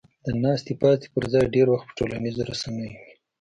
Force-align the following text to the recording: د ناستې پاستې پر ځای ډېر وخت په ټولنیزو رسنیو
د 0.25 0.27
ناستې 0.43 0.73
پاستې 0.81 1.07
پر 1.13 1.23
ځای 1.33 1.45
ډېر 1.55 1.67
وخت 1.73 1.85
په 1.87 1.93
ټولنیزو 1.97 2.41
رسنیو 2.51 2.91